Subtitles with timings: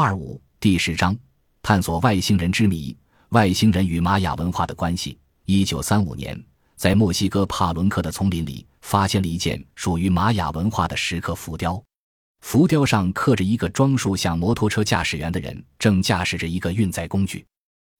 [0.00, 1.16] 二五第十章：
[1.62, 2.96] 探索外星人之谜。
[3.30, 5.18] 外星人与玛雅文化的关系。
[5.44, 6.42] 一九三五年，
[6.76, 11.82] 在墨西哥帕伦克的丛林里，发现了一件属于玛雅文化的石刻浮雕。
[12.40, 17.44] 浮雕上刻着一个装束像摩托车驾驶员的人，正驾驶着一个运载工具。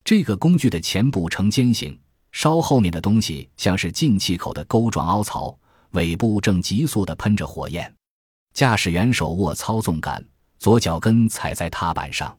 [0.05, 1.99] 这个工具的前部呈尖形，
[2.33, 5.59] 稍后面的东西像是进气口的钩状凹槽，
[5.91, 7.93] 尾部正急速地喷着火焰。
[8.55, 10.25] 驾驶员手握操纵杆，
[10.59, 12.36] 左脚跟踩在踏板上。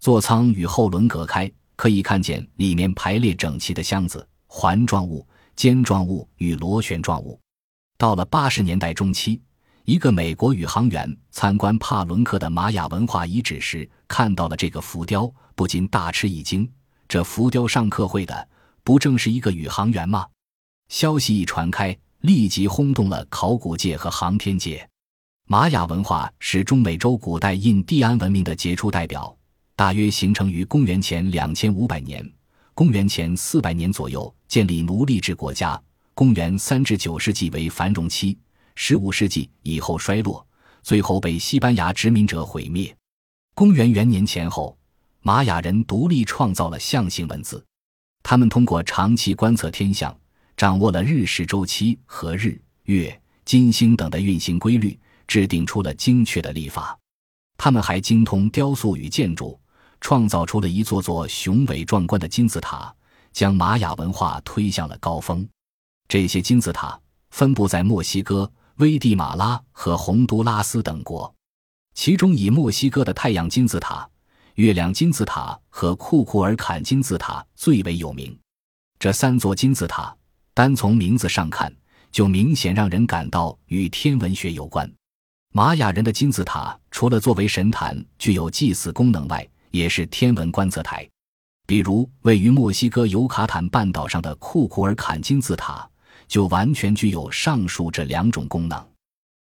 [0.00, 7.38] 座舱与后轮隔开，可以看见里面排列整齐的箱子、环状物、尖状物与螺旋状物。
[7.96, 9.40] 到了八十年代中期。
[9.84, 16.70] 一个美国宇航员参观帕伦克的玛雅文化遗址时，看到了这个浮雕，不禁大吃一惊。
[17.08, 18.48] 这浮雕上刻绘的，
[18.84, 20.24] 不正是一个宇航员吗？
[20.88, 24.88] 消息一传开，立即轰动了考古界和航天界。
[25.46, 29.36] 玛雅文化是中美洲古代印第安文明的杰出代表，
[29.76, 32.26] 大约形成于公元前两千五百年，
[32.74, 35.78] 公元前四百年左右建立奴隶制国家，
[36.14, 38.38] 公元三至九世纪为繁荣期。
[38.76, 40.46] 十五世纪以后衰落，
[40.82, 42.94] 最后被西班牙殖民者毁灭。
[43.54, 44.74] 公元元年前后，
[45.20, 47.62] 玛雅人独立创造了象形文字。
[48.22, 50.16] 他们通过长期观测天象，
[50.56, 56.98] 掌握了日食周期和日、月、金星等的运行规律，制定出了精确的历法。
[57.56, 59.58] 他们还精通雕塑与建筑，
[60.00, 62.94] 创造出了一座座雄伟壮观的金字塔，
[63.32, 65.48] 将玛雅文化推向了高峰。
[66.08, 68.50] 这些金字塔分布在墨西哥。
[68.76, 71.32] 危地马拉和洪都拉斯等国，
[71.94, 74.08] 其中以墨西哥的太阳金字塔、
[74.54, 78.36] 月亮金字塔和库库尔坎金字塔最为有名。
[78.98, 80.16] 这三座金字塔，
[80.54, 81.72] 单从名字上看，
[82.10, 84.90] 就明显让人感到与天文学有关。
[85.52, 91.08] 玛雅人的金字塔除了作为神坛具有祭祀功能外，也是天文观测台。
[91.66, 95.88] 比如，位于墨西哥尤卡坦半岛上的库库尔坎金字塔。
[96.28, 98.88] 就完全具有上述这两种功能。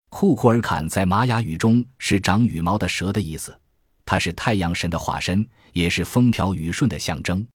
[0.08, 3.56] 库库尔坎在玛雅语中是长羽毛的蛇的意思，
[4.04, 7.46] 它是太阳神的化身，也是风调雨顺的象征。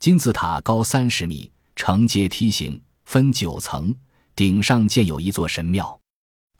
[0.00, 3.94] 金字塔高三十米，呈阶梯形，分九层，
[4.34, 5.96] 顶上建有一座神庙。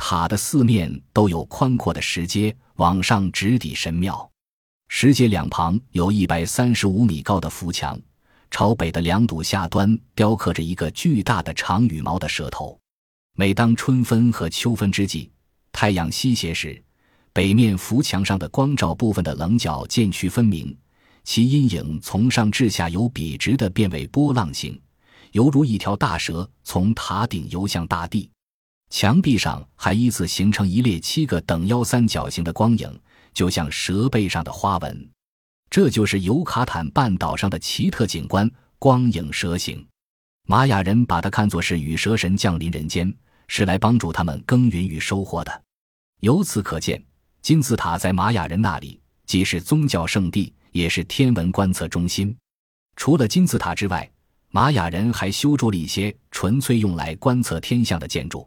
[0.05, 4.29] 塔的四面都有宽阔的石阶，往上直抵神庙。
[4.89, 7.97] 石阶两旁有一百三十五米高的浮墙。
[8.51, 12.77] 朝北的两堵下端雕刻着一个巨大的长羽毛的蛇头。
[13.37, 15.31] 每当春分和秋分之际，
[15.71, 16.83] 太阳西斜时，
[17.33, 20.77] 北面浮墙上的光照部分的棱角渐趋分明，
[21.23, 24.79] 其阴影从上至下由笔直的变为波浪形，
[25.31, 28.29] 犹如一条大蛇从塔顶游向大地。
[28.93, 33.01] 墙壁上还依次形成一列七个等腰三角形的光影，
[33.33, 35.09] 就像蛇背上的花纹。
[35.71, 38.49] 这就是尤卡坦半岛上的奇特景观——
[38.79, 39.83] 光影蛇形。
[40.47, 43.11] 玛雅人把它看作是羽蛇神降临人间，
[43.49, 45.63] 是来帮助他们耕耘与收获的。
[46.21, 47.03] 由此可见，
[47.41, 52.37] 金字塔在玛雅人那里既是宗教圣地，也是天文观测中心。
[52.97, 54.07] 除了金字塔之外，
[54.51, 58.47] 玛雅人还修筑了一些纯粹用来观测天象的建筑。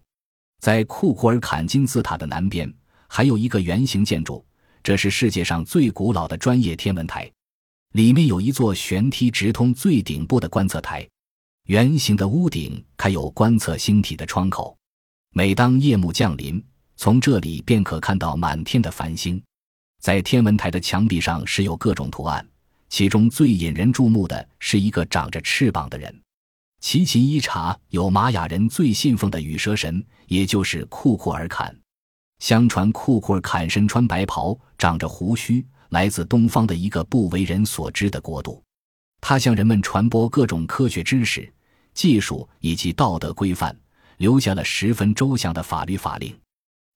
[0.65, 2.67] 在库库尔坎金字塔的南边，
[3.07, 4.43] 还有一个圆形建筑。
[4.81, 7.31] 这是世界上最古老的专业天文台，
[7.91, 11.07] 里面有一座悬梯直通最顶部的观测台，
[11.67, 14.75] 圆形的屋顶开有观测星体的窗口。
[15.35, 16.59] 每当夜幕降临，
[16.97, 19.39] 从这里便可看到满天的繁星。
[20.01, 22.43] 在天文台的墙壁上是有各种图案，
[22.89, 26.24] 其中最引人注目的是一个长着翅膀的人。
[26.85, 31.75] 奇琴伊察有玛雅人最信奉的羽蛇神，也就是库库尔坎。
[32.37, 38.63] 相传库库尔坎身穿白袍，长着胡须，来自东方的一个不为人所知的国度。
[39.19, 41.51] 他向人们传播各种科学知识、
[41.95, 43.75] 技术以及道德规范，
[44.17, 46.39] 留下了十分周详的法律法令。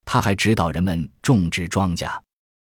[0.04, 2.16] 他还指导人们种植庄稼。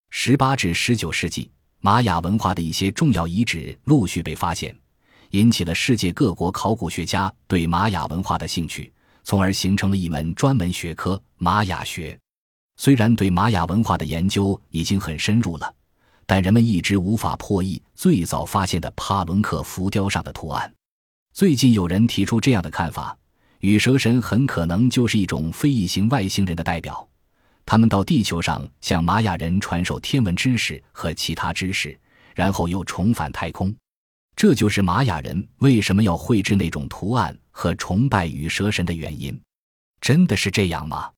[0.08, 1.50] 十八至十九世纪，
[1.80, 4.74] 玛雅文化的一些重要遗址陆续被发现，
[5.30, 8.92] 引起了世界各国考古学家对玛雅文化的兴趣，
[9.22, 12.18] 从而形成了一门专门学科——玛雅学。
[12.76, 15.74] 虽然对玛雅文化的研究已经很深入了，
[16.26, 20.72] 但人们一直无法破译最早发现的帕伦克浮雕上的图案。
[21.32, 23.16] 最近有人提出这样的看法：
[23.60, 27.08] 羽蛇神很可能就是一种非异形外星人的代表，
[27.64, 31.96] 他们到地球上向玛雅人传授天文知识和其他知识，
[32.34, 33.72] 然后又重返太空。
[34.40, 39.38] 这就是玛雅人为什么要绘制那种图案和崇拜羽蛇神的原因。
[40.00, 41.10] 真的是这样吗？